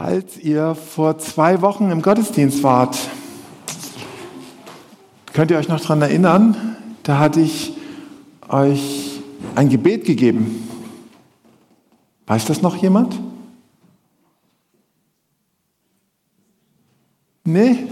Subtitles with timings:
[0.00, 2.96] Falls ihr vor zwei Wochen im Gottesdienst wart,
[5.32, 7.72] könnt ihr euch noch daran erinnern, da hatte ich
[8.48, 9.20] euch
[9.56, 10.68] ein Gebet gegeben.
[12.28, 13.18] Weiß das noch jemand?
[17.42, 17.88] Nee?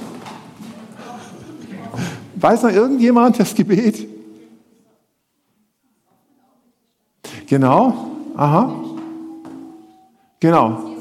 [2.37, 4.07] Weiß noch irgendjemand das Gebet?
[7.49, 8.85] Genau, aha.
[10.39, 10.96] Genau.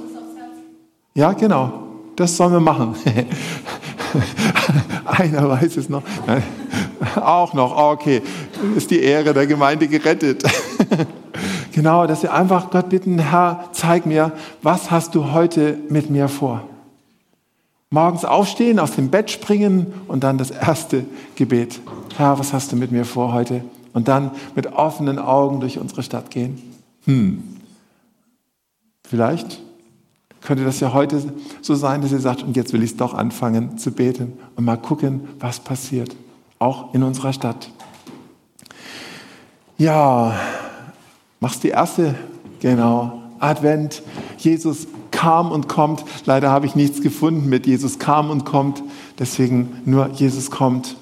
[1.16, 1.72] Ja, genau.
[2.18, 2.96] Das sollen wir machen.
[5.06, 6.04] Einer weiß es noch.
[6.28, 6.44] Nein.
[7.16, 7.76] Auch noch.
[7.76, 8.22] Okay.
[8.76, 10.44] Ist die Ehre der Gemeinde gerettet.
[11.72, 16.28] genau, dass wir einfach Gott bitten, Herr, zeig mir, was hast du heute mit mir
[16.28, 16.68] vor?
[17.90, 21.80] Morgens aufstehen, aus dem Bett springen und dann das erste Gebet.
[22.18, 23.64] Herr, was hast du mit mir vor heute?
[23.94, 26.62] Und dann mit offenen Augen durch unsere Stadt gehen.
[27.06, 27.42] Hm.
[29.08, 29.62] Vielleicht
[30.46, 31.22] könnte das ja heute
[31.62, 34.64] so sein, dass ihr sagt, und jetzt will ich es doch anfangen zu beten und
[34.64, 36.16] mal gucken, was passiert,
[36.60, 37.70] auch in unserer Stadt.
[39.78, 40.40] Ja,
[41.40, 42.16] machst die erste,
[42.60, 44.04] genau, Advent.
[44.38, 46.06] Jesus kam und kommt.
[46.26, 48.84] Leider habe ich nichts gefunden mit Jesus kam und kommt,
[49.18, 50.96] deswegen nur Jesus kommt.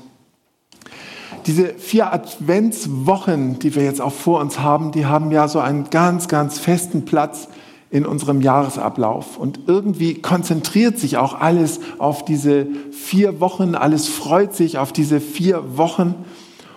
[1.45, 5.89] Diese vier Adventswochen, die wir jetzt auch vor uns haben, die haben ja so einen
[5.89, 7.49] ganz, ganz festen Platz
[7.93, 9.37] in unserem Jahresablauf.
[9.37, 15.21] Und irgendwie konzentriert sich auch alles auf diese vier Wochen, alles freut sich auf diese
[15.21, 16.15] vier Wochen.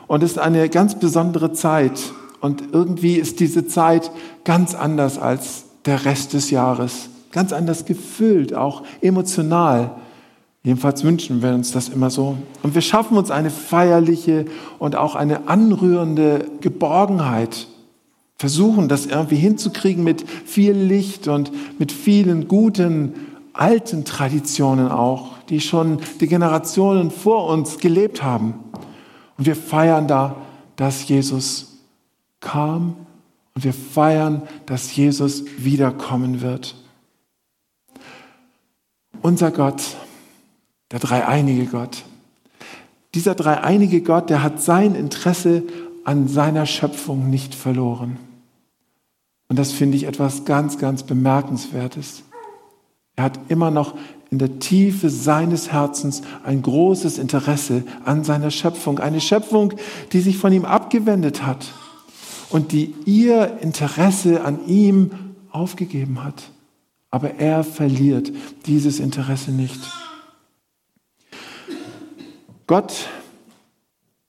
[0.09, 2.13] Und es ist eine ganz besondere Zeit.
[2.43, 4.11] Und irgendwie ist diese Zeit
[4.45, 7.09] ganz anders als der Rest des Jahres.
[7.33, 9.93] Ganz anders gefüllt, auch emotional.
[10.65, 12.37] Jedenfalls wünschen wir uns das immer so.
[12.63, 14.45] Und wir schaffen uns eine feierliche
[14.79, 17.69] und auch eine anrührende Geborgenheit
[18.39, 23.15] versuchen, das irgendwie hinzukriegen mit viel Licht und mit vielen guten
[23.53, 28.55] alten Traditionen auch, die schon die Generationen vor uns gelebt haben.
[29.39, 30.37] Und wir feiern da,
[30.77, 31.79] dass Jesus
[32.41, 32.97] kam
[33.55, 36.75] und wir feiern, dass Jesus wiederkommen wird.
[39.23, 39.83] Unser Gott,
[40.93, 42.05] der dreieinige Gott,
[43.15, 45.63] dieser dreieinige Gott, der hat sein Interesse
[46.05, 48.19] an seiner Schöpfung nicht verloren.
[49.49, 52.25] Und das finde ich etwas ganz, ganz Bemerkenswertes.
[53.15, 53.95] Er hat immer noch
[54.31, 58.99] in der Tiefe seines Herzens ein großes Interesse an seiner Schöpfung.
[58.99, 59.75] Eine Schöpfung,
[60.13, 61.73] die sich von ihm abgewendet hat
[62.51, 65.13] und die ihr Interesse an ihm
[65.51, 66.51] aufgegeben hat.
[67.11, 68.33] Aber er verliert
[68.67, 69.81] dieses Interesse nicht.
[72.67, 73.09] Gott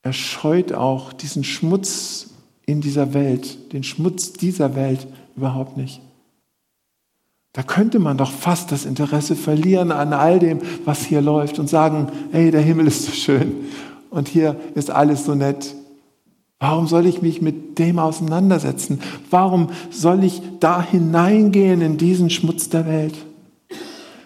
[0.04, 2.30] erscheut auch diesen Schmutz
[2.68, 6.02] in dieser Welt, den Schmutz dieser Welt überhaupt nicht.
[7.54, 11.68] Da könnte man doch fast das Interesse verlieren an all dem, was hier läuft und
[11.68, 13.56] sagen, hey, der Himmel ist so schön
[14.12, 15.74] und hier ist alles so nett.
[16.60, 19.00] Warum soll ich mich mit dem auseinandersetzen?
[19.30, 23.16] Warum soll ich da hineingehen in diesen Schmutz der Welt?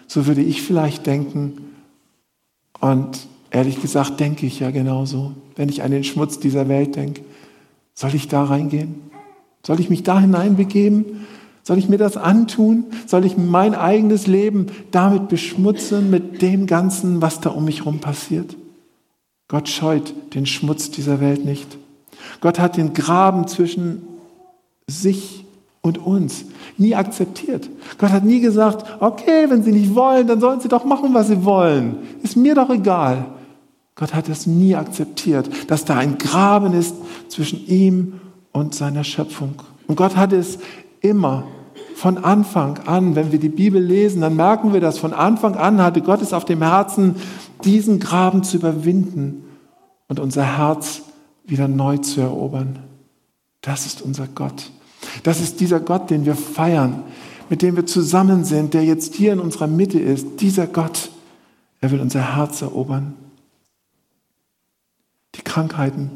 [0.06, 1.74] So würde ich vielleicht denken.
[2.80, 7.22] Und ehrlich gesagt denke ich ja genauso, wenn ich an den Schmutz dieser Welt denke.
[7.94, 8.94] Soll ich da reingehen?
[9.64, 11.26] Soll ich mich da hineinbegeben?
[11.62, 12.86] Soll ich mir das antun?
[13.06, 18.00] Soll ich mein eigenes Leben damit beschmutzen, mit dem Ganzen, was da um mich herum
[18.00, 18.56] passiert?
[19.48, 21.78] Gott scheut den Schmutz dieser Welt nicht.
[22.40, 24.02] Gott hat den Graben zwischen
[24.88, 25.44] sich
[25.82, 26.46] und uns
[26.78, 27.68] nie akzeptiert.
[27.98, 31.28] Gott hat nie gesagt, okay, wenn Sie nicht wollen, dann sollen Sie doch machen, was
[31.28, 31.98] Sie wollen.
[32.22, 33.26] Ist mir doch egal.
[33.94, 36.94] Gott hat es nie akzeptiert, dass da ein Graben ist
[37.28, 38.20] zwischen ihm
[38.52, 39.54] und seiner Schöpfung.
[39.86, 40.58] Und Gott hat es
[41.00, 41.44] immer
[41.94, 44.98] von Anfang an, wenn wir die Bibel lesen, dann merken wir das.
[44.98, 47.16] Von Anfang an hatte Gott es auf dem Herzen,
[47.64, 49.44] diesen Graben zu überwinden
[50.08, 51.02] und unser Herz
[51.44, 52.78] wieder neu zu erobern.
[53.60, 54.70] Das ist unser Gott.
[55.22, 57.02] Das ist dieser Gott, den wir feiern,
[57.50, 60.40] mit dem wir zusammen sind, der jetzt hier in unserer Mitte ist.
[60.40, 61.10] Dieser Gott,
[61.80, 63.14] er will unser Herz erobern
[65.34, 66.10] die Krankheiten,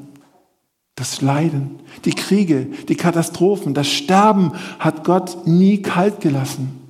[0.95, 6.81] das Leiden, die Kriege, die Katastrophen, das Sterben hat Gott nie kalt gelassen.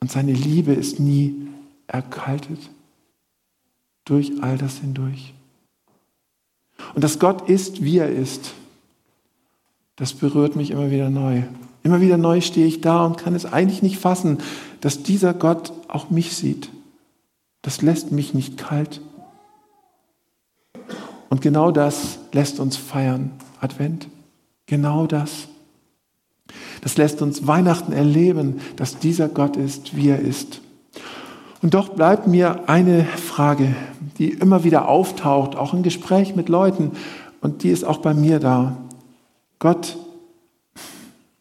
[0.00, 1.48] Und seine Liebe ist nie
[1.86, 2.58] erkaltet
[4.04, 5.34] durch all das hindurch.
[6.94, 8.52] Und dass Gott ist, wie er ist,
[9.96, 11.44] das berührt mich immer wieder neu.
[11.84, 14.38] Immer wieder neu stehe ich da und kann es eigentlich nicht fassen,
[14.80, 16.70] dass dieser Gott auch mich sieht.
[17.62, 19.00] Das lässt mich nicht kalt.
[21.34, 23.32] Und genau das lässt uns feiern.
[23.60, 24.06] Advent.
[24.66, 25.48] Genau das.
[26.80, 30.60] Das lässt uns Weihnachten erleben, dass dieser Gott ist, wie er ist.
[31.60, 33.74] Und doch bleibt mir eine Frage,
[34.16, 36.92] die immer wieder auftaucht, auch im Gespräch mit Leuten,
[37.40, 38.76] und die ist auch bei mir da.
[39.58, 39.96] Gott,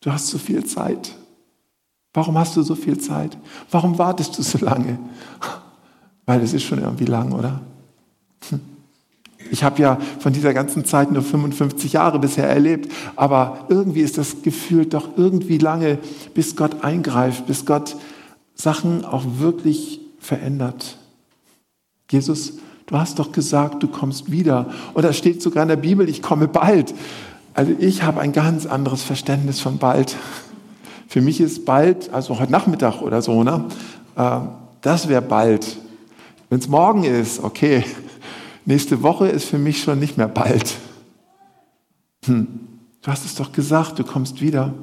[0.02, 1.14] du hast so viel Zeit.
[2.16, 3.38] Warum hast du so viel Zeit?
[3.70, 4.98] Warum wartest du so lange?
[6.26, 7.62] Weil es ist schon irgendwie lang, oder?
[8.50, 8.73] Hm.
[9.52, 14.18] Ich habe ja von dieser ganzen Zeit nur 55 Jahre bisher erlebt, aber irgendwie ist
[14.18, 16.00] das Gefühl doch irgendwie lange,
[16.34, 17.96] bis Gott eingreift, bis Gott
[18.56, 20.98] Sachen auch wirklich verändert.
[22.10, 22.54] Jesus,
[22.86, 24.68] du hast doch gesagt, du kommst wieder.
[24.94, 26.94] Und da steht sogar in der Bibel, ich komme bald.
[27.54, 30.16] Also ich habe ein ganz anderes Verständnis von bald.
[31.08, 33.66] Für mich ist bald, also heute Nachmittag oder so, ne?
[34.16, 34.40] Äh,
[34.82, 35.78] das wäre bald.
[36.50, 37.84] Wenn es morgen ist, okay,
[38.66, 40.76] nächste Woche ist für mich schon nicht mehr bald.
[42.26, 42.48] Hm,
[43.02, 44.74] du hast es doch gesagt, du kommst wieder.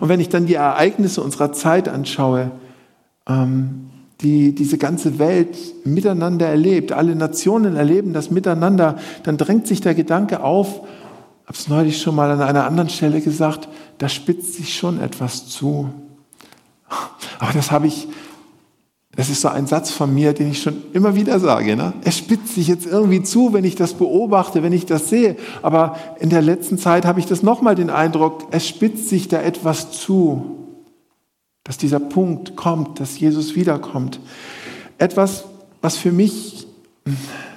[0.00, 2.50] Und wenn ich dann die Ereignisse unserer Zeit anschaue,
[3.26, 3.90] ähm,
[4.20, 9.94] die diese ganze Welt miteinander erlebt, alle Nationen erleben das miteinander, dann drängt sich der
[9.94, 10.80] Gedanke auf,
[11.46, 13.68] habe es neulich schon mal an einer anderen Stelle gesagt,
[13.98, 15.90] da spitzt sich schon etwas zu.
[17.38, 18.08] Aber das habe ich
[19.16, 21.74] das ist so ein Satz von mir, den ich schon immer wieder sage.
[21.74, 21.92] Ne?
[22.04, 25.36] Es spitzt sich jetzt irgendwie zu, wenn ich das beobachte, wenn ich das sehe.
[25.62, 29.42] Aber in der letzten Zeit habe ich das nochmal den Eindruck, es spitzt sich da
[29.42, 30.58] etwas zu,
[31.64, 34.20] dass dieser Punkt kommt, dass Jesus wiederkommt.
[34.98, 35.44] Etwas,
[35.82, 36.68] was für mich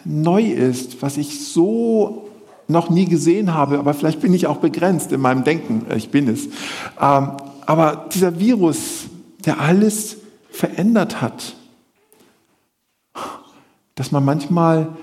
[0.05, 2.29] neu ist, was ich so
[2.67, 6.27] noch nie gesehen habe, aber vielleicht bin ich auch begrenzt in meinem Denken, ich bin
[6.27, 6.45] es.
[6.99, 7.31] Ähm,
[7.65, 9.03] aber dieser Virus,
[9.45, 10.17] der alles
[10.53, 11.55] verändert hat.
[13.95, 14.95] Dass man manchmal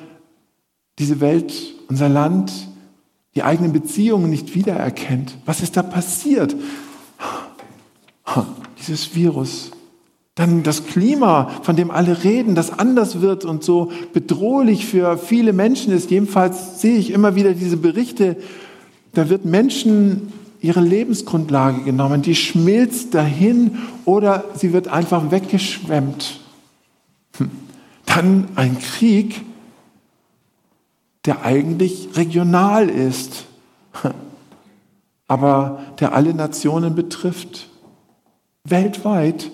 [0.99, 1.53] diese Welt,
[1.89, 2.53] unser Land,
[3.35, 5.37] die eigenen Beziehungen nicht wiedererkennt.
[5.45, 6.57] Was ist da passiert?
[8.79, 9.73] Dieses Virus.
[10.35, 15.53] Dann das Klima, von dem alle reden, das anders wird und so bedrohlich für viele
[15.53, 16.11] Menschen ist.
[16.11, 18.37] Jedenfalls sehe ich immer wieder diese Berichte,
[19.13, 26.41] da wird Menschen ihre Lebensgrundlage genommen, die schmilzt dahin oder sie wird einfach weggeschwemmt.
[27.39, 27.51] Hm.
[28.07, 29.43] Dann ein Krieg,
[31.25, 33.45] der eigentlich regional ist,
[35.29, 37.69] aber der alle Nationen betrifft.
[38.65, 39.51] Weltweit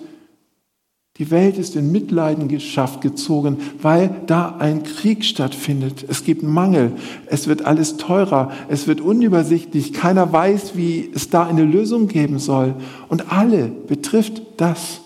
[1.18, 6.04] die Welt ist in Mitleidenschaft gezogen, weil da ein Krieg stattfindet.
[6.08, 6.92] Es gibt Mangel,
[7.26, 12.38] es wird alles teurer, es wird unübersichtlich, keiner weiß, wie es da eine Lösung geben
[12.38, 12.74] soll.
[13.08, 15.00] Und alle betrifft das.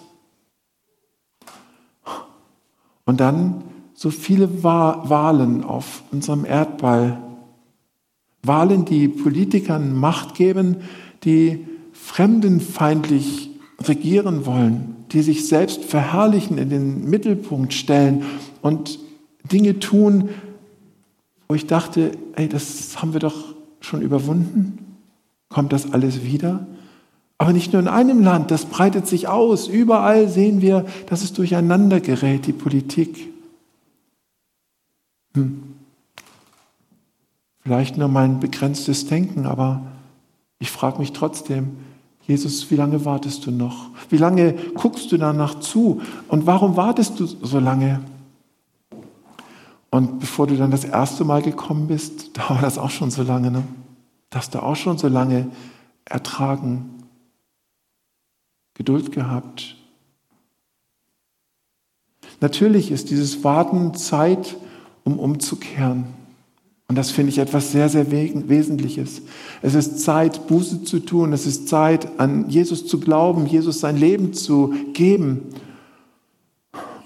[3.04, 3.62] Und dann
[3.94, 7.18] so viele Wahlen auf unserem Erdball.
[8.42, 10.78] Wahlen, die Politikern Macht geben,
[11.24, 13.49] die fremdenfeindlich
[13.86, 18.24] regieren wollen die sich selbst verherrlichen, in den Mittelpunkt stellen
[18.62, 18.98] und
[19.50, 20.28] Dinge tun,
[21.48, 24.96] wo ich dachte, ey, das haben wir doch schon überwunden.
[25.48, 26.66] Kommt das alles wieder?
[27.38, 29.66] Aber nicht nur in einem Land, das breitet sich aus.
[29.66, 33.28] Überall sehen wir, dass es durcheinander gerät, die Politik.
[35.34, 35.62] Hm.
[37.62, 39.86] Vielleicht nur mein begrenztes Denken, aber
[40.58, 41.76] ich frage mich trotzdem,
[42.30, 43.90] Jesus, wie lange wartest du noch?
[44.08, 46.00] Wie lange guckst du danach zu?
[46.28, 48.00] Und warum wartest du so lange?
[49.90, 53.50] Und bevor du dann das erste Mal gekommen bist, dauert das auch schon so lange.
[53.50, 53.64] Ne?
[54.30, 55.50] Das du auch schon so lange
[56.04, 57.02] ertragen,
[58.74, 59.76] Geduld gehabt.
[62.40, 64.56] Natürlich ist dieses Warten Zeit,
[65.02, 66.04] um umzukehren.
[66.90, 69.22] Und das finde ich etwas sehr, sehr Wesentliches.
[69.62, 71.32] Es ist Zeit, Buße zu tun.
[71.32, 75.42] Es ist Zeit, an Jesus zu glauben, Jesus sein Leben zu geben.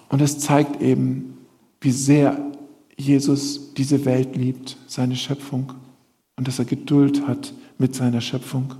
[0.08, 1.36] Und es zeigt eben,
[1.82, 2.40] wie sehr
[2.96, 5.74] Jesus diese Welt liebt, seine Schöpfung.
[6.36, 8.76] Und dass er Geduld hat mit seiner Schöpfung.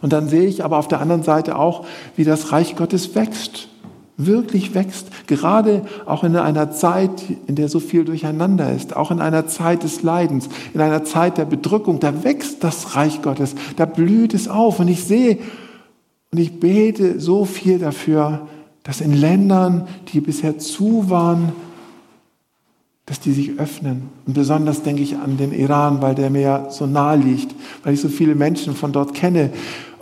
[0.00, 1.84] Und dann sehe ich aber auf der anderen Seite auch,
[2.16, 3.68] wie das Reich Gottes wächst
[4.16, 9.20] wirklich wächst, gerade auch in einer Zeit, in der so viel durcheinander ist, auch in
[9.20, 13.86] einer Zeit des Leidens, in einer Zeit der Bedrückung, da wächst das Reich Gottes, da
[13.86, 15.38] blüht es auf und ich sehe
[16.30, 18.46] und ich bete so viel dafür,
[18.84, 21.52] dass in Ländern, die bisher zu waren,
[23.06, 24.08] dass die sich öffnen.
[24.26, 28.00] Und besonders denke ich an den Iran, weil der mir so nahe liegt, weil ich
[28.00, 29.50] so viele Menschen von dort kenne.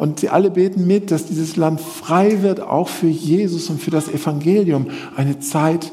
[0.03, 3.93] Und sie alle beten mit, dass dieses Land frei wird, auch für Jesus und für
[3.93, 4.89] das Evangelium.
[5.15, 5.93] Eine Zeit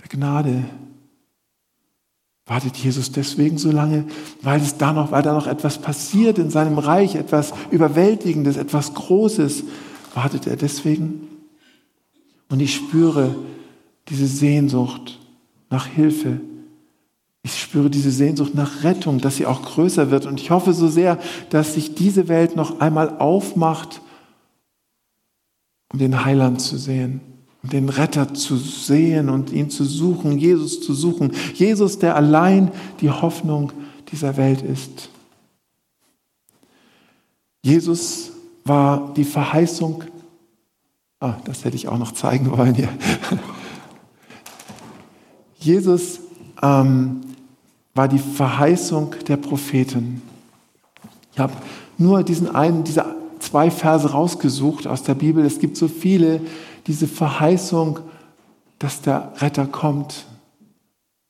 [0.00, 0.62] der Gnade.
[2.46, 4.04] Wartet Jesus deswegen so lange,
[4.40, 8.94] weil es da noch, weil da noch etwas passiert in seinem Reich, etwas Überwältigendes, etwas
[8.94, 9.64] Großes?
[10.14, 11.26] Wartet er deswegen?
[12.50, 13.34] Und ich spüre
[14.08, 15.18] diese Sehnsucht
[15.70, 16.38] nach Hilfe.
[17.44, 20.26] Ich spüre diese Sehnsucht nach Rettung, dass sie auch größer wird.
[20.26, 21.20] Und ich hoffe so sehr,
[21.50, 24.00] dass sich diese Welt noch einmal aufmacht,
[25.92, 27.20] um den Heiland zu sehen
[27.70, 31.32] den Retter zu sehen und ihn zu suchen, Jesus zu suchen.
[31.54, 32.70] Jesus, der allein
[33.00, 33.72] die Hoffnung
[34.10, 35.08] dieser Welt ist.
[37.62, 38.32] Jesus
[38.64, 40.04] war die Verheißung,
[41.20, 42.88] ah, das hätte ich auch noch zeigen wollen hier.
[45.58, 46.20] Jesus
[46.62, 47.22] ähm,
[47.94, 50.22] war die Verheißung der Propheten.
[51.32, 51.52] Ich habe
[51.96, 53.04] nur diesen einen, diese
[53.38, 55.44] zwei Verse rausgesucht aus der Bibel.
[55.44, 56.40] Es gibt so viele,
[56.86, 58.00] diese Verheißung,
[58.78, 60.26] dass der Retter kommt.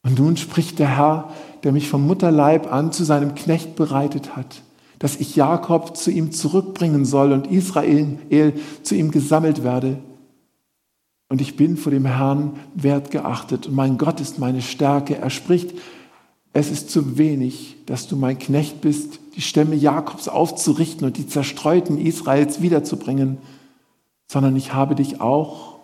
[0.03, 1.31] Und nun spricht der Herr,
[1.63, 4.63] der mich vom Mutterleib an zu seinem Knecht bereitet hat,
[4.99, 8.19] dass ich Jakob zu ihm zurückbringen soll und Israel
[8.83, 9.99] zu ihm gesammelt werde.
[11.31, 15.17] Und ich bin vor dem Herrn wertgeachtet und mein Gott ist meine Stärke.
[15.17, 15.75] Er spricht,
[16.55, 21.27] es ist zu wenig, dass du mein Knecht bist, die Stämme Jakobs aufzurichten und die
[21.27, 23.39] Zerstreuten Israels wiederzubringen
[24.35, 25.79] sondern ich habe dich auch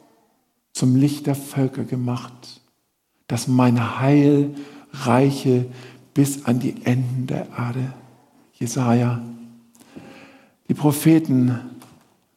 [0.73, 2.61] zum Licht der Völker gemacht,
[3.27, 4.55] dass mein Heil
[4.93, 5.67] reiche
[6.15, 7.93] bis an die Enden der Erde.
[8.55, 9.21] Jesaja.
[10.69, 11.61] Die Propheten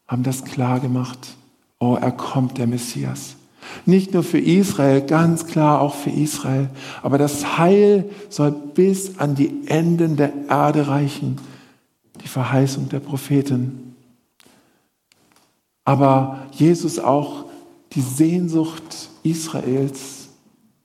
[0.07, 1.35] haben das klar gemacht.
[1.79, 3.35] Oh, er kommt, der Messias.
[3.85, 6.69] Nicht nur für Israel, ganz klar auch für Israel.
[7.01, 11.37] Aber das Heil soll bis an die Enden der Erde reichen.
[12.23, 13.93] Die Verheißung der Propheten
[15.85, 17.45] aber Jesus auch
[17.93, 20.29] die Sehnsucht Israels.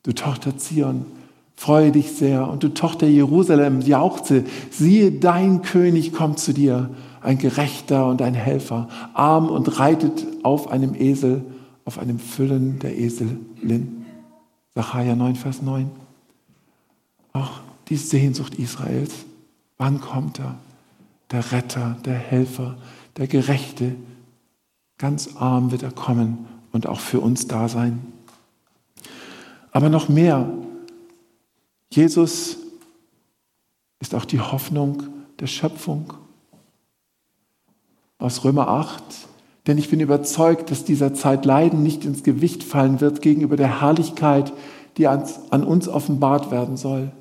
[0.02, 1.06] Du Tochter Zion,
[1.54, 2.48] freue dich sehr.
[2.48, 8.34] Und du Tochter Jerusalem, jauchze, siehe, dein König kommt zu dir, ein Gerechter und ein
[8.34, 11.42] Helfer, arm und reitet auf einem Esel,
[11.88, 14.04] auf einem Füllen der Eselin.
[14.74, 15.90] Sacharja 9, Vers 9.
[17.32, 19.14] Auch die Sehnsucht Israels.
[19.78, 20.58] Wann kommt er?
[21.30, 22.76] Der Retter, der Helfer,
[23.16, 23.96] der Gerechte,
[24.98, 28.12] Ganz arm wird er kommen und auch für uns da sein.
[29.70, 30.52] Aber noch mehr,
[31.90, 32.56] Jesus
[34.00, 35.04] ist auch die Hoffnung
[35.38, 36.12] der Schöpfung.
[38.18, 39.02] Aus Römer 8,
[39.68, 43.82] denn ich bin überzeugt, dass dieser Zeit Leiden nicht ins Gewicht fallen wird gegenüber der
[43.82, 44.52] Herrlichkeit,
[44.96, 47.12] die an uns offenbart werden soll.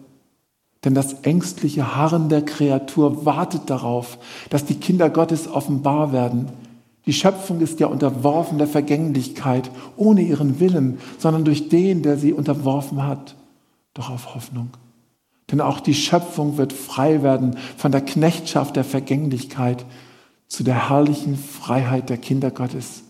[0.86, 4.18] Denn das ängstliche Harren der Kreatur wartet darauf,
[4.50, 6.48] dass die Kinder Gottes offenbar werden.
[7.06, 12.32] Die Schöpfung ist ja unterworfen der Vergänglichkeit, ohne ihren Willen, sondern durch den, der sie
[12.32, 13.36] unterworfen hat.
[13.94, 14.70] Doch auf Hoffnung.
[15.52, 19.86] Denn auch die Schöpfung wird frei werden von der Knechtschaft der Vergänglichkeit
[20.48, 23.04] zu der herrlichen Freiheit der Kinder Gottes.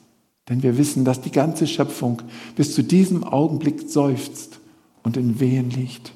[0.50, 2.22] Denn wir wissen, dass die ganze Schöpfung
[2.56, 4.60] bis zu diesem Augenblick seufzt
[5.04, 6.14] und in Wehen liegt.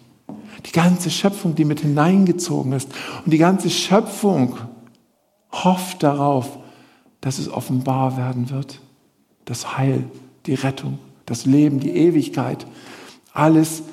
[0.66, 2.90] Die ganze Schöpfung, die mit hineingezogen ist.
[3.26, 4.58] Und die ganze Schöpfung
[5.52, 6.60] hofft darauf,
[7.20, 8.80] dass es offenbar werden wird.
[9.46, 10.06] Das Heil,
[10.46, 12.66] die Rettung, das Leben, die Ewigkeit,
[13.34, 13.84] alles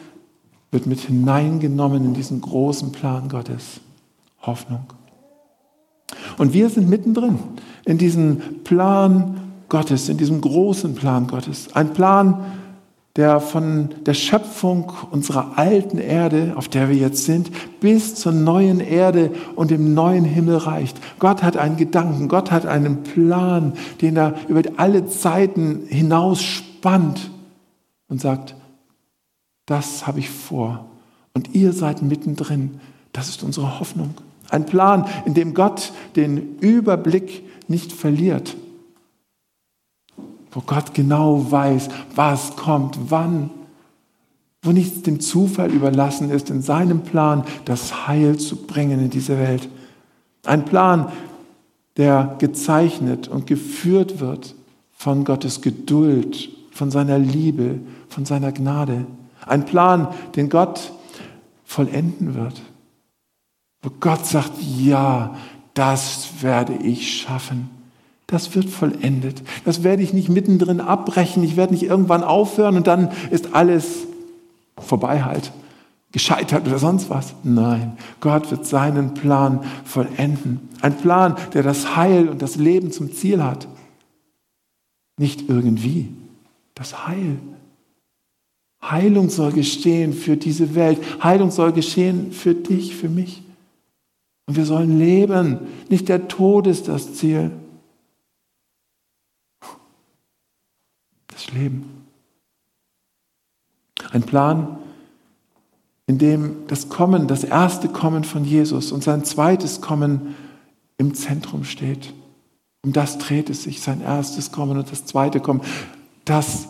[0.71, 3.81] wird mit hineingenommen in diesen großen Plan Gottes.
[4.43, 4.87] Hoffnung.
[6.39, 7.39] Und wir sind mittendrin
[7.85, 11.75] in diesem Plan Gottes, in diesem großen Plan Gottes.
[11.75, 12.45] Ein Plan,
[13.17, 18.79] der von der Schöpfung unserer alten Erde, auf der wir jetzt sind, bis zur neuen
[18.79, 20.97] Erde und dem neuen Himmel reicht.
[21.19, 27.31] Gott hat einen Gedanken, Gott hat einen Plan, den er über alle Zeiten hinaus spannt
[28.09, 28.55] und sagt,
[29.67, 30.87] das habe ich vor.
[31.35, 32.81] Und ihr seid mittendrin.
[33.13, 34.15] Das ist unsere Hoffnung.
[34.51, 38.57] Ein Plan, in dem Gott den Überblick nicht verliert
[40.51, 43.51] wo Gott genau weiß, was kommt, wann,
[44.63, 49.39] wo nichts dem Zufall überlassen ist, in seinem Plan das Heil zu bringen in diese
[49.39, 49.69] Welt.
[50.45, 51.13] Ein Plan,
[51.97, 54.55] der gezeichnet und geführt wird
[54.97, 57.79] von Gottes Geduld, von seiner Liebe,
[58.09, 59.07] von seiner Gnade.
[59.47, 60.93] Ein Plan, den Gott
[61.65, 62.61] vollenden wird.
[63.83, 65.37] Wo Gott sagt, ja,
[65.75, 67.71] das werde ich schaffen.
[68.27, 69.43] Das wird vollendet.
[69.65, 71.43] Das werde ich nicht mittendrin abbrechen.
[71.45, 74.07] Ich werde nicht irgendwann aufhören und dann ist alles
[74.77, 75.53] vorbei halt.
[76.13, 77.35] Gescheitert oder sonst was.
[77.43, 80.69] Nein, Gott wird seinen Plan vollenden.
[80.81, 83.69] Ein Plan, der das Heil und das Leben zum Ziel hat.
[85.19, 86.09] Nicht irgendwie.
[86.75, 87.39] Das Heil.
[88.83, 90.99] Heilung soll geschehen für diese Welt.
[91.23, 93.43] Heilung soll geschehen für dich, für mich.
[94.49, 95.59] Und wir sollen leben.
[95.91, 97.53] Nicht der Tod ist das Ziel.
[101.27, 102.07] Das Leben.
[104.11, 104.79] Ein Plan,
[106.07, 110.35] in dem das Kommen, das erste Kommen von Jesus und sein zweites Kommen
[110.97, 112.15] im Zentrum steht.
[112.83, 115.61] Um das dreht es sich, sein erstes Kommen und das zweite Kommen.
[116.25, 116.69] Das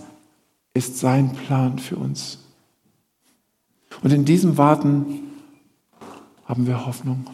[0.75, 2.38] ist sein Plan für uns.
[4.02, 5.20] Und in diesem Warten
[6.44, 7.25] haben wir Hoffnung.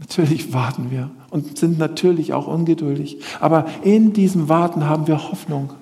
[0.00, 3.18] Natürlich warten wir und sind natürlich auch ungeduldig.
[3.38, 5.74] Aber in diesem Warten haben wir Hoffnung.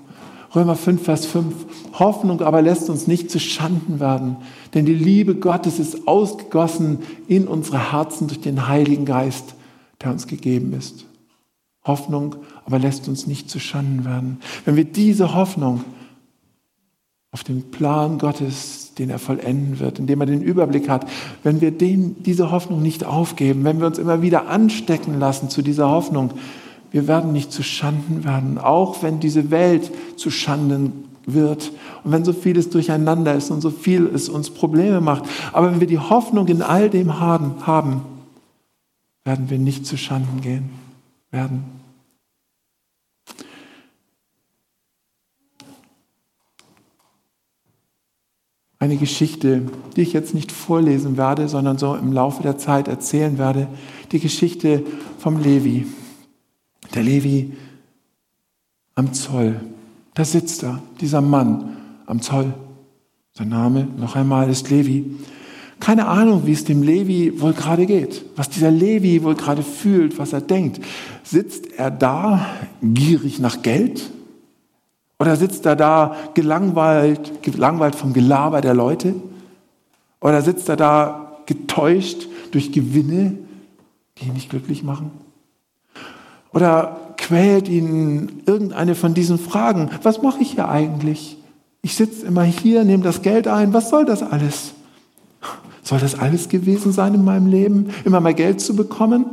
[0.54, 1.54] Römer 5, Vers 5.
[1.98, 4.38] Hoffnung aber lässt uns nicht zu Schanden werden,
[4.74, 9.54] denn die Liebe Gottes ist ausgegossen in unsere Herzen durch den Heiligen Geist,
[10.02, 11.04] der uns gegeben ist.
[11.84, 14.40] Hoffnung aber lässt uns nicht zu Schanden werden.
[14.64, 15.84] Wenn wir diese Hoffnung
[17.30, 21.06] auf den Plan Gottes, den er vollenden wird, indem er den Überblick hat,
[21.42, 25.62] wenn wir den, diese Hoffnung nicht aufgeben, wenn wir uns immer wieder anstecken lassen zu
[25.62, 26.32] dieser Hoffnung,
[26.90, 31.70] wir werden nicht zu Schanden werden, auch wenn diese Welt zu Schanden wird
[32.02, 35.24] und wenn so vieles durcheinander ist und so viel es uns Probleme macht.
[35.52, 38.02] Aber wenn wir die Hoffnung in all dem haben,
[39.24, 40.70] werden wir nicht zu Schanden gehen
[41.30, 41.77] werden.
[48.78, 49.62] Eine Geschichte,
[49.96, 53.68] die ich jetzt nicht vorlesen werde, sondern so im Laufe der Zeit erzählen werde.
[54.12, 54.84] Die Geschichte
[55.18, 55.86] vom Levi.
[56.94, 57.52] Der Levi
[58.94, 59.60] am Zoll.
[60.14, 62.54] Da sitzt er, dieser Mann am Zoll.
[63.34, 65.16] Sein Name noch einmal ist Levi.
[65.80, 70.18] Keine Ahnung, wie es dem Levi wohl gerade geht, was dieser Levi wohl gerade fühlt,
[70.18, 70.80] was er denkt.
[71.22, 72.46] Sitzt er da
[72.82, 74.10] gierig nach Geld?
[75.18, 79.14] Oder sitzt er da gelangweilt, gelangweilt vom Gelaber der Leute?
[80.20, 83.36] Oder sitzt er da getäuscht durch Gewinne,
[84.18, 85.10] die ihn nicht glücklich machen?
[86.52, 89.90] Oder quält ihn irgendeine von diesen Fragen?
[90.02, 91.36] Was mache ich hier eigentlich?
[91.82, 93.72] Ich sitze immer hier, nehme das Geld ein.
[93.72, 94.72] Was soll das alles?
[95.82, 97.90] Soll das alles gewesen sein in meinem Leben?
[98.04, 99.24] Immer mehr Geld zu bekommen?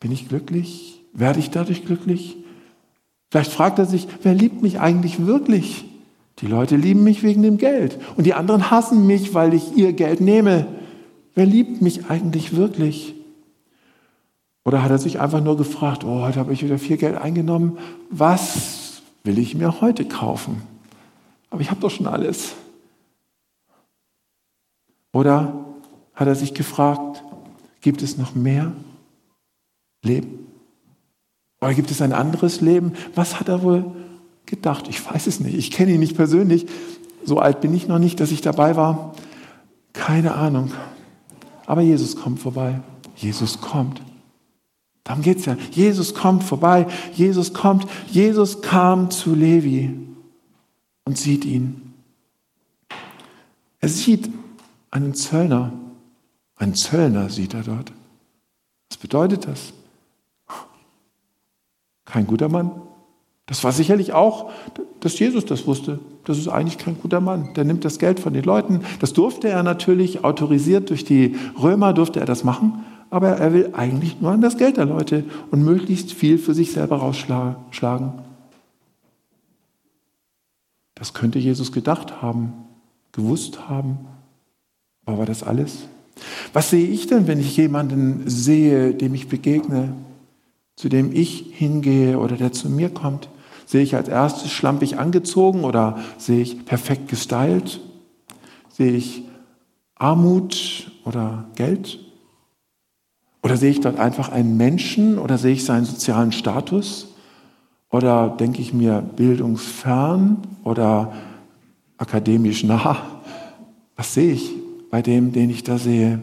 [0.00, 1.02] Bin ich glücklich?
[1.12, 2.36] Werde ich dadurch glücklich?
[3.36, 5.84] Vielleicht fragt er sich, wer liebt mich eigentlich wirklich?
[6.38, 9.92] Die Leute lieben mich wegen dem Geld und die anderen hassen mich, weil ich ihr
[9.92, 10.66] Geld nehme.
[11.34, 13.14] Wer liebt mich eigentlich wirklich?
[14.64, 17.76] Oder hat er sich einfach nur gefragt, oh, heute habe ich wieder viel Geld eingenommen,
[18.08, 20.62] was will ich mir heute kaufen?
[21.50, 22.54] Aber ich habe doch schon alles.
[25.12, 25.62] Oder
[26.14, 27.22] hat er sich gefragt,
[27.82, 28.72] gibt es noch mehr
[30.02, 30.46] Leben?
[31.60, 32.92] Oder gibt es ein anderes Leben?
[33.14, 33.84] Was hat er wohl
[34.44, 34.88] gedacht?
[34.88, 35.54] Ich weiß es nicht.
[35.54, 36.66] Ich kenne ihn nicht persönlich.
[37.24, 39.14] So alt bin ich noch nicht, dass ich dabei war.
[39.92, 40.72] Keine Ahnung.
[41.66, 42.80] Aber Jesus kommt vorbei.
[43.16, 44.00] Jesus kommt.
[45.02, 45.56] Darum geht es ja.
[45.70, 46.86] Jesus kommt vorbei.
[47.14, 47.86] Jesus kommt.
[48.08, 49.94] Jesus kam zu Levi
[51.04, 51.94] und sieht ihn.
[53.80, 54.28] Er sieht
[54.90, 55.72] einen Zöllner.
[56.56, 57.92] Einen Zöllner sieht er dort.
[58.90, 59.72] Was bedeutet das?
[62.06, 62.70] Kein guter Mann.
[63.46, 64.50] Das war sicherlich auch,
[65.00, 66.00] dass Jesus das wusste.
[66.24, 67.54] Das ist eigentlich kein guter Mann.
[67.54, 68.80] Der nimmt das Geld von den Leuten.
[69.00, 72.84] Das durfte er natürlich, autorisiert durch die Römer durfte er das machen.
[73.08, 76.72] Aber er will eigentlich nur an das Geld der Leute und möglichst viel für sich
[76.72, 78.12] selber rausschlagen.
[80.96, 82.52] Das könnte Jesus gedacht haben,
[83.12, 83.98] gewusst haben.
[85.04, 85.86] Aber war das alles?
[86.52, 89.92] Was sehe ich denn, wenn ich jemanden sehe, dem ich begegne?
[90.76, 93.28] Zu dem ich hingehe oder der zu mir kommt?
[93.64, 97.80] Sehe ich als erstes schlampig angezogen oder sehe ich perfekt gestylt?
[98.68, 99.24] Sehe ich
[99.96, 101.98] Armut oder Geld?
[103.42, 107.14] Oder sehe ich dort einfach einen Menschen oder sehe ich seinen sozialen Status?
[107.90, 111.12] Oder denke ich mir bildungsfern oder
[111.96, 113.20] akademisch nah?
[113.96, 114.52] Was sehe ich
[114.90, 116.22] bei dem, den ich da sehe?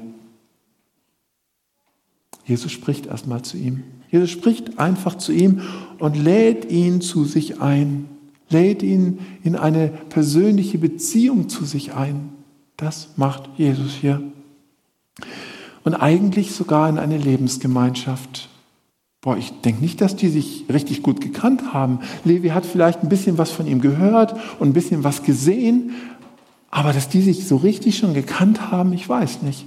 [2.45, 3.83] Jesus spricht erstmal zu ihm.
[4.13, 5.61] Jesus spricht einfach zu ihm
[5.97, 8.05] und lädt ihn zu sich ein,
[8.47, 12.29] lädt ihn in eine persönliche Beziehung zu sich ein.
[12.77, 14.21] Das macht Jesus hier.
[15.83, 18.49] Und eigentlich sogar in eine Lebensgemeinschaft.
[19.19, 21.99] Boah, ich denke nicht, dass die sich richtig gut gekannt haben.
[22.23, 25.95] Levi hat vielleicht ein bisschen was von ihm gehört und ein bisschen was gesehen,
[26.69, 29.65] aber dass die sich so richtig schon gekannt haben, ich weiß nicht.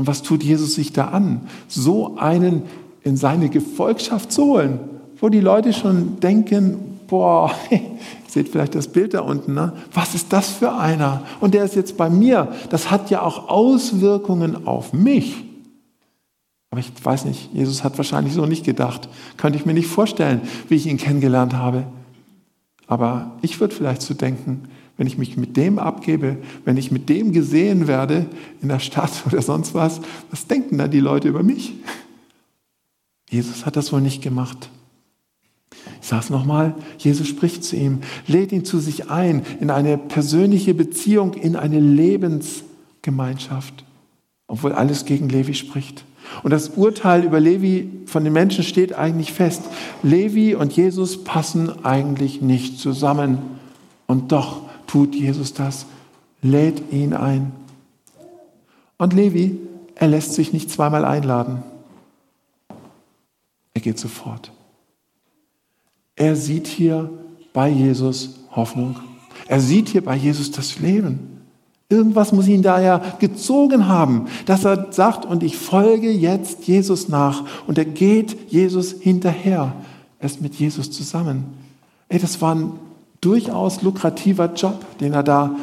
[0.00, 1.42] Und was tut Jesus sich da an?
[1.68, 2.62] So einen
[3.02, 4.80] in seine Gefolgschaft zu holen,
[5.20, 7.82] wo die Leute schon denken, boah, ihr
[8.26, 9.74] seht vielleicht das Bild da unten, ne?
[9.92, 11.22] was ist das für einer?
[11.40, 12.48] Und der ist jetzt bei mir.
[12.70, 15.44] Das hat ja auch Auswirkungen auf mich.
[16.70, 19.06] Aber ich weiß nicht, Jesus hat wahrscheinlich so nicht gedacht.
[19.36, 21.84] Könnte ich mir nicht vorstellen, wie ich ihn kennengelernt habe.
[22.86, 24.62] Aber ich würde vielleicht so denken,
[25.00, 26.36] wenn ich mich mit dem abgebe,
[26.66, 28.26] wenn ich mit dem gesehen werde
[28.60, 31.72] in der Stadt oder sonst was, was denken dann die Leute über mich?
[33.30, 34.68] Jesus hat das wohl nicht gemacht.
[36.02, 39.96] Ich sage es nochmal, Jesus spricht zu ihm, lädt ihn zu sich ein in eine
[39.96, 43.86] persönliche Beziehung, in eine Lebensgemeinschaft,
[44.48, 46.04] obwohl alles gegen Levi spricht.
[46.42, 49.62] Und das Urteil über Levi von den Menschen steht eigentlich fest.
[50.02, 53.38] Levi und Jesus passen eigentlich nicht zusammen.
[54.06, 55.86] Und doch tut Jesus das,
[56.42, 57.52] lädt ihn ein.
[58.98, 59.56] Und Levi,
[59.94, 61.62] er lässt sich nicht zweimal einladen.
[63.72, 64.50] Er geht sofort.
[66.16, 67.08] Er sieht hier
[67.52, 68.96] bei Jesus Hoffnung.
[69.46, 71.40] Er sieht hier bei Jesus das Leben.
[71.88, 77.08] Irgendwas muss ihn da ja gezogen haben, dass er sagt, und ich folge jetzt Jesus
[77.08, 77.44] nach.
[77.68, 79.72] Und er geht Jesus hinterher.
[80.18, 81.44] Er ist mit Jesus zusammen.
[82.08, 82.72] Ey, das war ein
[83.20, 85.54] durchaus lukrativer Job, den er da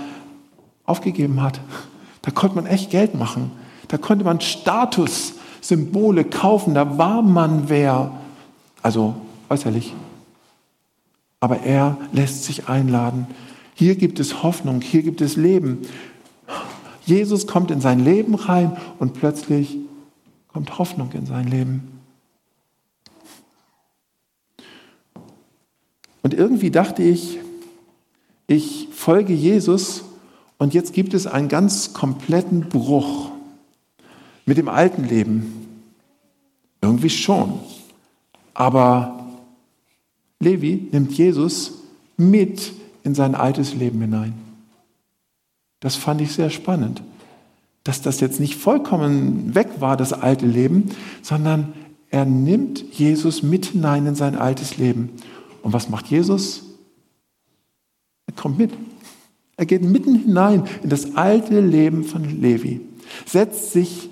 [0.85, 1.59] aufgegeben hat.
[2.21, 3.51] Da konnte man echt Geld machen.
[3.87, 6.73] Da konnte man Statussymbole kaufen.
[6.73, 8.11] Da war man wer.
[8.81, 9.15] Also
[9.49, 9.93] äußerlich.
[11.39, 13.27] Aber er lässt sich einladen.
[13.75, 15.83] Hier gibt es Hoffnung, hier gibt es Leben.
[17.05, 19.77] Jesus kommt in sein Leben rein und plötzlich
[20.51, 22.01] kommt Hoffnung in sein Leben.
[26.23, 27.39] Und irgendwie dachte ich,
[28.47, 30.03] ich folge Jesus
[30.57, 33.31] und jetzt gibt es einen ganz kompletten Bruch
[34.45, 35.67] mit dem alten Leben.
[36.81, 37.59] Irgendwie schon.
[38.53, 39.27] Aber
[40.39, 41.73] Levi nimmt Jesus
[42.15, 44.33] mit in sein altes Leben hinein.
[45.79, 47.03] Das fand ich sehr spannend,
[47.83, 51.73] dass das jetzt nicht vollkommen weg war, das alte Leben, sondern
[52.09, 55.09] er nimmt Jesus mit hinein in sein altes Leben.
[55.61, 56.66] Und was macht Jesus?
[58.27, 58.71] Er kommt mit.
[59.57, 62.79] Er geht mitten hinein in das alte Leben von Levi,
[63.25, 64.09] setzt sich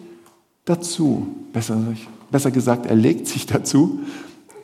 [0.65, 1.77] dazu, besser,
[2.31, 3.99] besser gesagt, er legt sich dazu.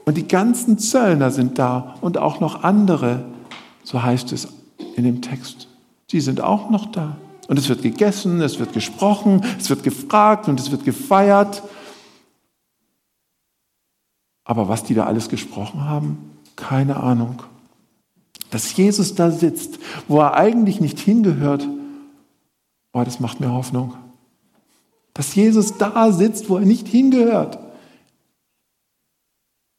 [0.06, 3.26] Und die ganzen Zöllner sind da und auch noch andere,
[3.84, 4.48] so heißt es
[4.96, 5.68] in dem Text.
[6.10, 7.18] Sie sind auch noch da.
[7.48, 11.62] Und es wird gegessen, es wird gesprochen, es wird gefragt und es wird gefeiert.
[14.44, 16.18] Aber was die da alles gesprochen haben,
[16.56, 17.44] keine Ahnung.
[18.52, 21.68] Dass Jesus da sitzt, wo er eigentlich nicht hingehört,
[22.94, 23.96] oh, das macht mir Hoffnung.
[25.14, 27.58] Dass Jesus da sitzt, wo er nicht hingehört,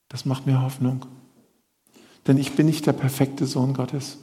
[0.09, 1.07] das macht mir Hoffnung.
[2.27, 4.19] Denn ich bin nicht der perfekte Sohn Gottes.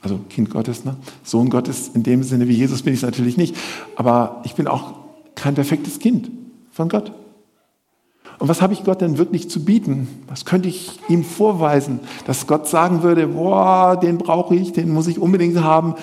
[0.00, 0.96] Also Kind Gottes, ne?
[1.24, 3.56] Sohn Gottes in dem Sinne wie Jesus bin ich natürlich nicht.
[3.96, 4.94] Aber ich bin auch
[5.34, 6.30] kein perfektes Kind
[6.70, 7.12] von Gott.
[8.38, 10.08] Und was habe ich Gott denn wirklich zu bieten?
[10.28, 15.06] Was könnte ich ihm vorweisen, dass Gott sagen würde, boah, den brauche ich, den muss
[15.06, 15.94] ich unbedingt haben.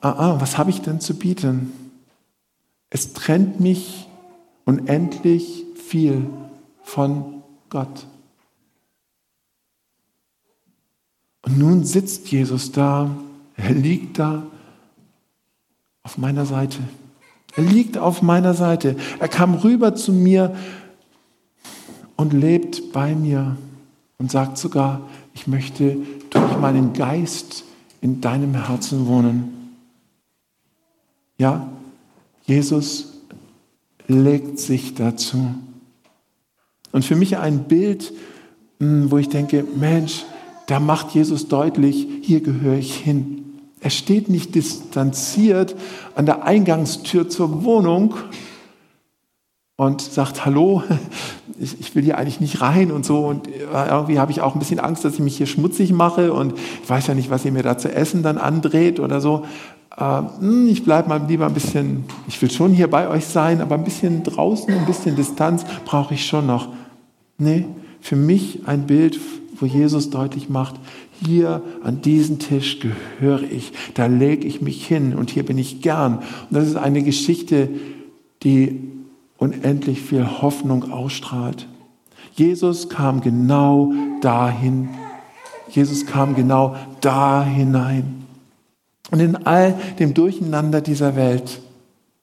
[0.00, 1.72] Ah, ah, was habe ich denn zu bieten?
[2.88, 4.08] Es trennt mich
[4.64, 6.26] unendlich viel
[6.82, 8.06] von Gott.
[11.42, 13.10] Und nun sitzt Jesus da
[13.56, 14.42] er liegt da
[16.02, 16.78] auf meiner Seite.
[17.56, 18.96] Er liegt auf meiner Seite.
[19.18, 20.54] Er kam rüber zu mir
[22.16, 23.56] und lebt bei mir
[24.18, 25.02] und sagt sogar,
[25.34, 25.96] ich möchte
[26.30, 27.64] durch meinen Geist
[28.00, 29.72] in deinem Herzen wohnen.
[31.38, 31.68] Ja,
[32.46, 33.12] Jesus
[34.06, 35.54] legt sich dazu.
[36.92, 38.12] Und für mich ein Bild,
[38.80, 40.24] hm, wo ich denke, Mensch,
[40.66, 43.44] da macht Jesus deutlich, hier gehöre ich hin.
[43.80, 45.76] Er steht nicht distanziert
[46.14, 48.14] an der Eingangstür zur Wohnung
[49.76, 50.82] und sagt, hallo,
[51.58, 53.26] ich will hier eigentlich nicht rein und so.
[53.26, 56.54] Und irgendwie habe ich auch ein bisschen Angst, dass ich mich hier schmutzig mache und
[56.82, 59.44] ich weiß ja nicht, was ihr mir da zu essen dann andreht oder so.
[59.98, 63.76] Ähm, ich bleibe mal lieber ein bisschen, ich will schon hier bei euch sein, aber
[63.76, 66.68] ein bisschen draußen, ein bisschen Distanz brauche ich schon noch.
[67.38, 67.66] Nee,
[68.00, 69.18] für mich ein Bild,
[69.58, 70.76] wo Jesus deutlich macht,
[71.24, 75.80] hier an diesen Tisch gehöre ich, da lege ich mich hin und hier bin ich
[75.80, 76.18] gern.
[76.18, 77.70] Und das ist eine Geschichte,
[78.42, 78.92] die
[79.38, 81.66] unendlich viel Hoffnung ausstrahlt.
[82.34, 84.88] Jesus kam genau dahin.
[85.68, 88.24] Jesus kam genau da hinein.
[89.10, 91.60] Und in all dem Durcheinander dieser Welt,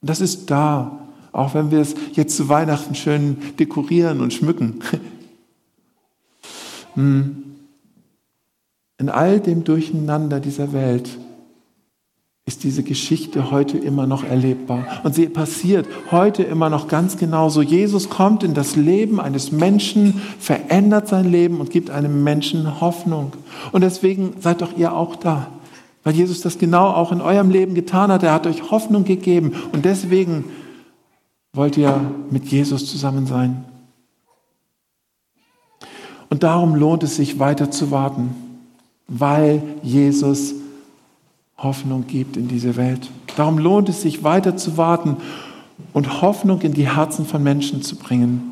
[0.01, 0.99] das ist da,
[1.31, 4.79] auch wenn wir es jetzt zu Weihnachten schön dekorieren und schmücken,
[6.95, 7.43] Hm.
[8.97, 11.17] In all dem Durcheinander dieser Welt
[12.45, 14.85] ist diese Geschichte heute immer noch erlebbar.
[15.03, 17.61] Und sie passiert heute immer noch ganz genauso.
[17.61, 23.31] Jesus kommt in das Leben eines Menschen, verändert sein Leben und gibt einem Menschen Hoffnung.
[23.71, 25.47] Und deswegen seid doch ihr auch da.
[26.03, 28.23] Weil Jesus das genau auch in eurem Leben getan hat.
[28.23, 29.53] Er hat euch Hoffnung gegeben.
[29.71, 30.43] Und deswegen
[31.53, 33.63] wollt ihr mit Jesus zusammen sein.
[36.29, 38.35] Und darum lohnt es sich weiter zu warten,
[39.07, 40.55] weil Jesus
[41.63, 43.09] Hoffnung gibt in diese Welt.
[43.35, 45.17] Darum lohnt es sich weiter zu warten
[45.93, 48.43] und Hoffnung in die Herzen von Menschen zu bringen.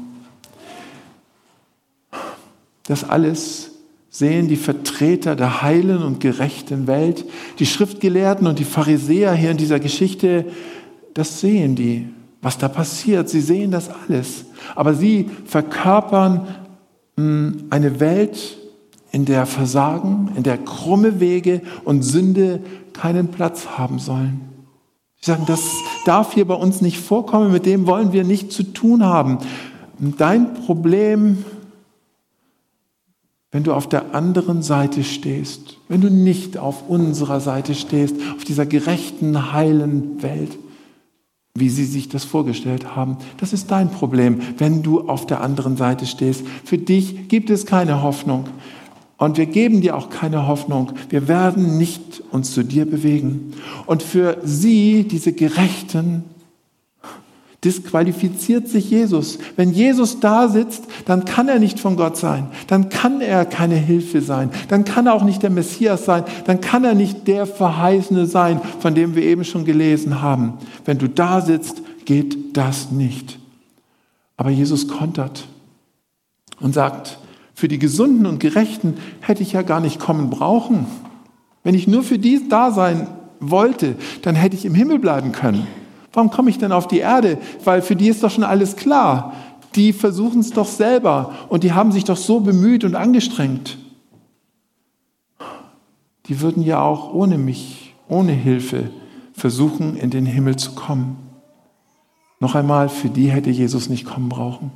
[2.84, 3.72] Das alles
[4.10, 7.26] sehen die Vertreter der heilen und gerechten Welt,
[7.60, 10.46] die Schriftgelehrten und die Pharisäer hier in dieser Geschichte,
[11.14, 12.10] das sehen die,
[12.42, 13.30] was da passiert.
[13.30, 14.46] Sie sehen das alles.
[14.76, 16.48] Aber sie verkörpern
[17.18, 18.58] hm, eine Welt,
[19.12, 22.62] in der Versagen, in der krumme Wege und Sünde
[22.94, 24.42] keinen Platz haben sollen.
[25.20, 25.62] Sie sagen, das
[26.06, 29.38] darf hier bei uns nicht vorkommen, mit dem wollen wir nichts zu tun haben.
[30.18, 31.46] Dein Problem,
[33.52, 38.46] wenn du auf der anderen Seite stehst, wenn du nicht auf unserer Seite stehst, auf
[38.46, 40.58] dieser gerechten, heilen Welt,
[41.54, 43.18] wie sie sich das vorgestellt haben.
[43.38, 46.46] Das ist dein Problem, wenn du auf der anderen Seite stehst.
[46.64, 48.46] Für dich gibt es keine Hoffnung.
[49.22, 50.94] Und wir geben dir auch keine Hoffnung.
[51.10, 53.54] Wir werden nicht uns zu dir bewegen.
[53.86, 56.24] Und für sie, diese Gerechten,
[57.64, 59.38] disqualifiziert sich Jesus.
[59.58, 62.48] Wenn Jesus da sitzt, dann kann er nicht von Gott sein.
[62.66, 64.50] Dann kann er keine Hilfe sein.
[64.70, 66.24] Dann kann er auch nicht der Messias sein.
[66.46, 70.54] Dann kann er nicht der Verheißene sein, von dem wir eben schon gelesen haben.
[70.84, 73.38] Wenn du da sitzt, geht das nicht.
[74.36, 75.46] Aber Jesus kontert
[76.60, 77.20] und sagt,
[77.62, 80.88] für die Gesunden und Gerechten hätte ich ja gar nicht kommen brauchen.
[81.64, 83.06] Wenn ich nur für die da sein
[83.40, 85.68] wollte, dann hätte ich im Himmel bleiben können.
[86.12, 87.38] Warum komme ich denn auf die Erde?
[87.64, 89.34] Weil für die ist doch schon alles klar.
[89.76, 93.78] Die versuchen es doch selber und die haben sich doch so bemüht und angestrengt.
[96.26, 98.90] Die würden ja auch ohne mich, ohne Hilfe
[99.34, 101.16] versuchen, in den Himmel zu kommen.
[102.40, 104.72] Noch einmal, für die hätte Jesus nicht kommen brauchen.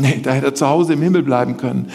[0.00, 1.90] Nee, da hätte er zu Hause im Himmel bleiben können.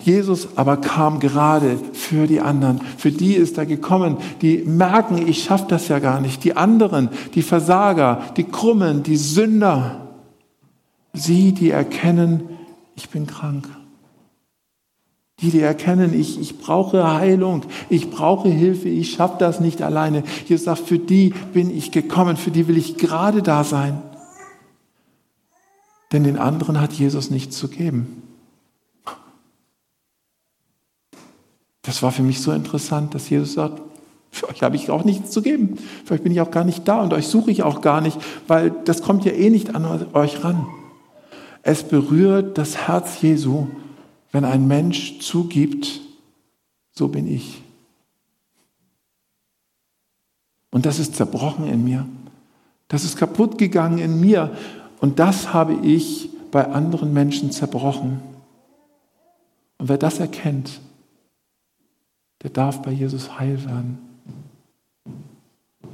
[0.00, 2.80] Jesus aber kam gerade für die anderen.
[2.98, 6.44] Für die ist er gekommen, die merken, ich schaffe das ja gar nicht.
[6.44, 10.08] Die anderen, die Versager, die Krummen, die Sünder.
[11.14, 12.42] Sie, die erkennen,
[12.96, 13.66] ich bin krank.
[15.40, 20.22] Die, die erkennen, ich, ich brauche Heilung, ich brauche Hilfe, ich schaffe das nicht alleine.
[20.46, 24.02] Jesus sagt, für die bin ich gekommen, für die will ich gerade da sein.
[26.14, 28.22] Denn den anderen hat Jesus nichts zu geben.
[31.82, 33.82] Das war für mich so interessant, dass Jesus sagt,
[34.30, 35.76] für euch habe ich auch nichts zu geben.
[36.04, 38.16] Für euch bin ich auch gar nicht da und euch suche ich auch gar nicht,
[38.46, 40.68] weil das kommt ja eh nicht an euch ran.
[41.64, 43.66] Es berührt das Herz Jesu,
[44.30, 46.00] wenn ein Mensch zugibt,
[46.92, 47.60] so bin ich.
[50.70, 52.06] Und das ist zerbrochen in mir.
[52.86, 54.56] Das ist kaputt gegangen in mir.
[55.04, 58.22] Und das habe ich bei anderen Menschen zerbrochen.
[59.76, 60.80] Und wer das erkennt,
[62.42, 63.98] der darf bei Jesus heil werden.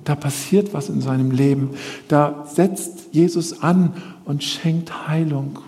[0.04, 1.70] Da passiert was in seinem Leben.
[2.06, 3.94] Da setzt Jesus an
[4.26, 5.58] und schenkt Heilung.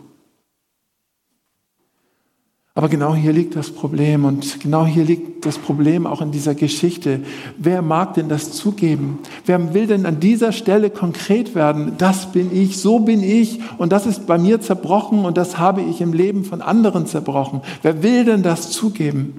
[2.75, 6.55] Aber genau hier liegt das Problem und genau hier liegt das Problem auch in dieser
[6.55, 7.21] Geschichte.
[7.59, 9.19] Wer mag denn das zugeben?
[9.45, 11.97] Wer will denn an dieser Stelle konkret werden?
[11.99, 15.83] Das bin ich, so bin ich und das ist bei mir zerbrochen und das habe
[15.83, 17.61] ich im Leben von anderen zerbrochen.
[17.83, 19.35] Wer will denn das zugeben?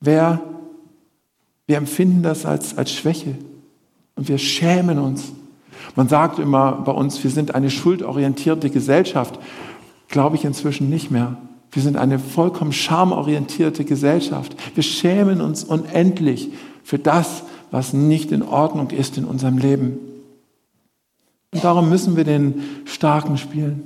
[0.00, 0.40] Wer,
[1.66, 3.34] wir empfinden das als, als Schwäche
[4.14, 5.32] und wir schämen uns.
[5.96, 9.38] Man sagt immer bei uns, wir sind eine schuldorientierte Gesellschaft
[10.08, 11.36] glaube ich inzwischen nicht mehr.
[11.70, 14.56] Wir sind eine vollkommen schamorientierte Gesellschaft.
[14.74, 16.50] Wir schämen uns unendlich
[16.82, 19.98] für das, was nicht in Ordnung ist in unserem Leben.
[21.52, 23.82] Und darum müssen wir den Starken spielen.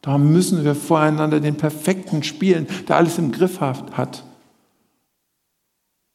[0.00, 4.24] Darum müssen wir voreinander den Perfekten spielen, der alles im Griff hat.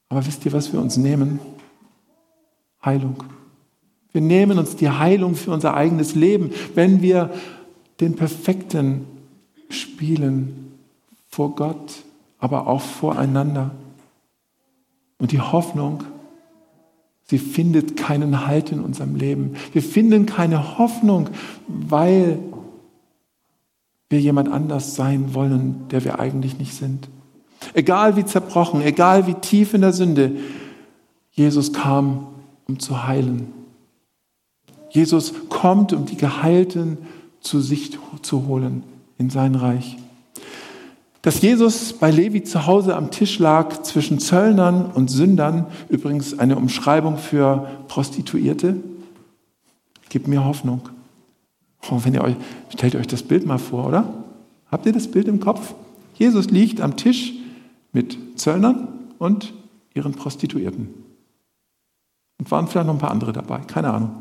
[0.10, 1.40] Aber wisst ihr, was wir uns nehmen?
[2.84, 3.24] Heilung.
[4.14, 7.32] Wir nehmen uns die Heilung für unser eigenes Leben, wenn wir
[8.00, 9.06] den Perfekten
[9.74, 10.64] spielen
[11.30, 12.04] vor Gott,
[12.40, 13.72] aber auch voreinander.
[15.18, 16.04] Und die Hoffnung,
[17.24, 19.56] sie findet keinen Halt in unserem Leben.
[19.72, 21.30] Wir finden keine Hoffnung,
[21.68, 22.40] weil
[24.10, 27.10] wir jemand anders sein wollen, der wir eigentlich nicht sind.
[27.74, 30.36] Egal wie zerbrochen, egal wie tief in der Sünde,
[31.32, 32.28] Jesus kam,
[32.68, 33.48] um zu heilen.
[34.90, 37.00] Jesus kommt, um die Geheilten
[37.40, 38.84] zu sich zu holen
[39.18, 39.98] in sein Reich.
[41.24, 46.58] Dass Jesus bei Levi zu Hause am Tisch lag zwischen Zöllnern und Sündern, übrigens eine
[46.58, 48.76] Umschreibung für Prostituierte,
[50.10, 50.82] gibt mir Hoffnung.
[51.90, 52.36] Oh, wenn ihr euch,
[52.70, 54.06] stellt euch das Bild mal vor, oder?
[54.70, 55.74] Habt ihr das Bild im Kopf?
[56.16, 57.34] Jesus liegt am Tisch
[57.94, 59.54] mit Zöllnern und
[59.94, 60.90] ihren Prostituierten.
[62.38, 64.12] Und waren vielleicht noch ein paar andere dabei, keine Ahnung.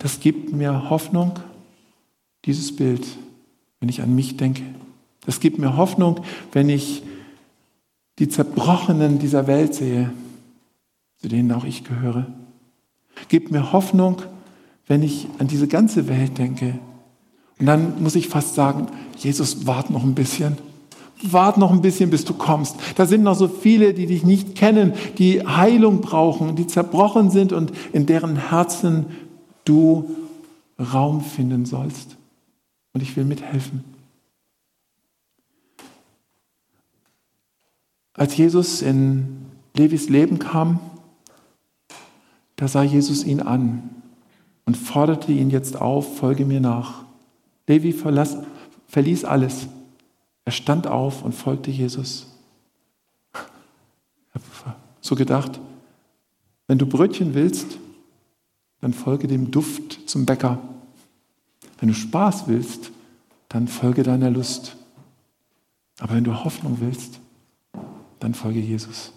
[0.00, 1.34] Das gibt mir Hoffnung,
[2.44, 3.06] dieses Bild,
[3.80, 4.62] wenn ich an mich denke.
[5.24, 6.20] Das gibt mir Hoffnung,
[6.52, 7.02] wenn ich
[8.18, 10.12] die Zerbrochenen dieser Welt sehe,
[11.18, 12.26] zu denen auch ich gehöre.
[13.28, 14.22] Gibt mir Hoffnung,
[14.86, 16.78] wenn ich an diese ganze Welt denke.
[17.58, 20.58] Und dann muss ich fast sagen, Jesus, wart noch ein bisschen.
[21.22, 22.76] Wart noch ein bisschen, bis du kommst.
[22.96, 27.52] Da sind noch so viele, die dich nicht kennen, die Heilung brauchen, die zerbrochen sind
[27.52, 29.06] und in deren Herzen
[29.64, 30.10] du
[30.78, 32.16] Raum finden sollst.
[32.92, 33.84] Und ich will mithelfen.
[38.14, 40.78] Als Jesus in Levis Leben kam,
[42.56, 43.90] da sah Jesus ihn an
[44.66, 47.04] und forderte ihn jetzt auf, folge mir nach.
[47.66, 48.36] Levi verlass,
[48.88, 49.66] verließ alles.
[50.44, 52.26] Er stand auf und folgte Jesus.
[53.34, 55.60] Ich habe so gedacht,
[56.66, 57.78] wenn du Brötchen willst,
[58.80, 60.58] dann folge dem Duft zum Bäcker.
[61.82, 62.92] Wenn du Spaß willst,
[63.48, 64.76] dann folge deiner Lust.
[65.98, 67.18] Aber wenn du Hoffnung willst,
[68.20, 69.12] dann folge Jesus.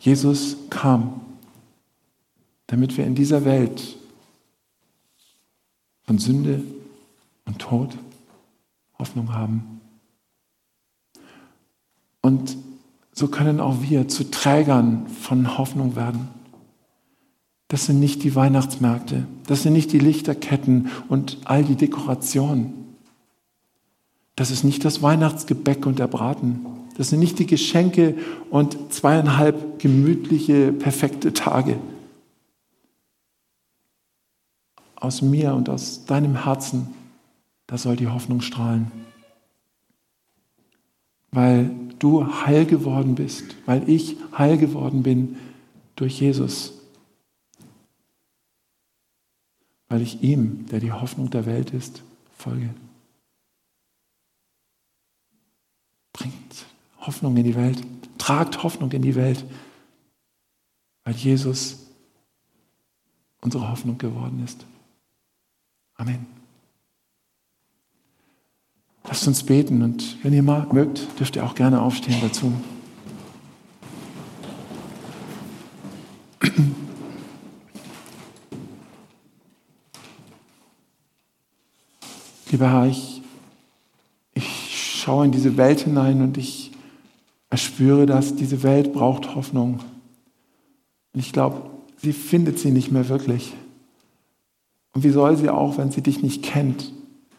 [0.00, 1.20] Jesus kam,
[2.66, 3.96] damit wir in dieser Welt
[6.02, 6.64] von Sünde
[7.44, 7.96] und Tod
[8.98, 9.80] Hoffnung haben.
[12.20, 12.56] Und
[13.12, 16.39] so können auch wir zu Trägern von Hoffnung werden.
[17.70, 22.72] Das sind nicht die Weihnachtsmärkte, das sind nicht die Lichterketten und all die Dekorationen.
[24.34, 26.66] Das ist nicht das Weihnachtsgebäck und der Braten.
[26.96, 28.18] Das sind nicht die Geschenke
[28.50, 31.78] und zweieinhalb gemütliche, perfekte Tage.
[34.96, 36.88] Aus mir und aus deinem Herzen,
[37.68, 38.90] da soll die Hoffnung strahlen.
[41.30, 45.36] Weil du heil geworden bist, weil ich heil geworden bin
[45.94, 46.79] durch Jesus.
[49.90, 52.02] Weil ich ihm, der die Hoffnung der Welt ist,
[52.38, 52.70] folge.
[56.12, 56.66] Bringt
[57.00, 57.82] Hoffnung in die Welt.
[58.16, 59.44] Tragt Hoffnung in die Welt,
[61.04, 61.86] weil Jesus
[63.40, 64.64] unsere Hoffnung geworden ist.
[65.96, 66.26] Amen.
[69.04, 72.52] Lasst uns beten und wenn ihr mal mögt, dürft ihr auch gerne aufstehen dazu.
[82.50, 83.22] Lieber Herr, ich
[85.00, 86.72] schaue in diese Welt hinein und ich
[87.48, 89.80] erspüre, dass diese Welt braucht Hoffnung.
[91.12, 93.52] Und ich glaube, sie findet sie nicht mehr wirklich.
[94.92, 96.92] Und wie soll sie auch, wenn sie dich nicht kennt?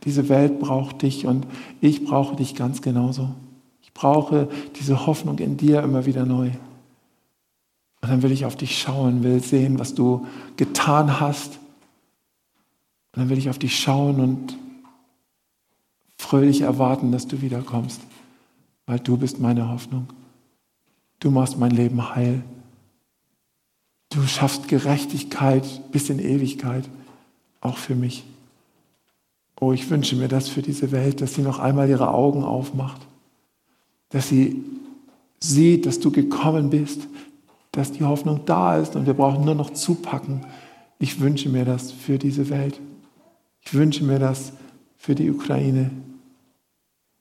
[0.04, 1.46] Diese Welt braucht dich und
[1.80, 3.30] ich brauche dich ganz genauso.
[3.82, 6.52] Ich brauche diese Hoffnung in dir immer wieder neu.
[8.02, 10.26] Und dann will ich auf dich schauen, will sehen, was du
[10.58, 11.60] getan hast.
[13.14, 14.58] Und dann will ich auf dich schauen und
[16.22, 18.00] fröhlich erwarten, dass du wiederkommst,
[18.86, 20.08] weil du bist meine Hoffnung.
[21.20, 22.44] Du machst mein Leben heil.
[24.10, 26.88] Du schaffst Gerechtigkeit bis in Ewigkeit,
[27.60, 28.24] auch für mich.
[29.60, 33.02] Oh, ich wünsche mir das für diese Welt, dass sie noch einmal ihre Augen aufmacht,
[34.10, 34.64] dass sie
[35.40, 37.08] sieht, dass du gekommen bist,
[37.72, 40.46] dass die Hoffnung da ist und wir brauchen nur noch zupacken.
[41.00, 42.80] Ich wünsche mir das für diese Welt.
[43.62, 44.54] Ich wünsche mir das
[44.98, 45.90] für die Ukraine.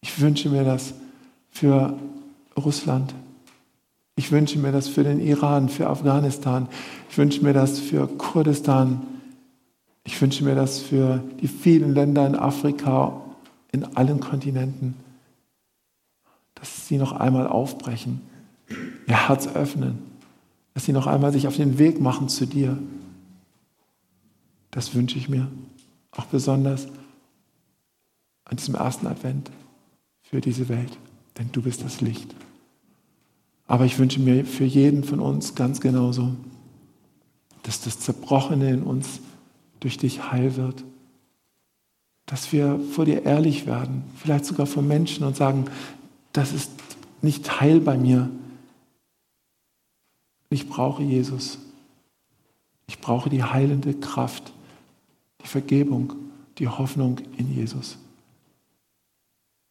[0.00, 0.94] Ich wünsche mir das
[1.50, 1.98] für
[2.56, 3.14] Russland.
[4.16, 6.68] Ich wünsche mir das für den Iran, für Afghanistan.
[7.10, 9.06] Ich wünsche mir das für Kurdistan.
[10.04, 13.20] Ich wünsche mir das für die vielen Länder in Afrika,
[13.72, 14.94] in allen Kontinenten,
[16.54, 18.20] dass sie noch einmal aufbrechen,
[19.06, 19.98] ihr Herz öffnen,
[20.74, 22.78] dass sie noch einmal sich auf den Weg machen zu dir.
[24.70, 25.48] Das wünsche ich mir,
[26.12, 26.88] auch besonders
[28.44, 29.50] an diesem ersten Advent
[30.30, 30.96] für diese Welt,
[31.38, 32.34] denn du bist das Licht.
[33.66, 36.34] Aber ich wünsche mir für jeden von uns ganz genauso,
[37.62, 39.20] dass das Zerbrochene in uns
[39.80, 40.84] durch dich heil wird
[42.30, 45.64] dass wir vor dir ehrlich werden, vielleicht sogar vor Menschen und sagen,
[46.32, 46.70] das ist
[47.22, 48.30] nicht heil bei mir.
[50.48, 51.58] Ich brauche Jesus.
[52.86, 54.52] Ich brauche die heilende Kraft,
[55.42, 56.14] die Vergebung,
[56.58, 57.98] die Hoffnung in Jesus.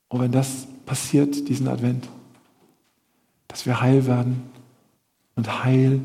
[0.09, 2.09] Und wenn das passiert, diesen Advent,
[3.47, 4.43] dass wir heil werden
[5.35, 6.01] und Heil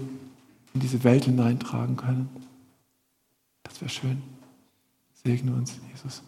[0.75, 2.29] in diese Welt hineintragen können,
[3.63, 4.23] das wäre schön.
[5.25, 6.23] Segne uns, Jesus.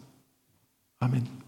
[0.99, 1.46] Amen.